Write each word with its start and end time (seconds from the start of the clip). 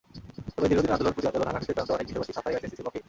তবে 0.55 0.67
দীর্ঘদিনের 0.69 0.93
আন্দোলন, 0.95 1.13
প্রতি 1.15 1.27
আন্দোলন, 1.29 1.47
হানাহানিতে 1.49 1.75
ক্লান্ত 1.75 1.89
অনেক 1.95 2.05
মিসরবাসী 2.07 2.33
সাফাই 2.37 2.51
গাইছেন 2.53 2.69
সিসির 2.71 2.85
পক্ষেই। 2.85 2.99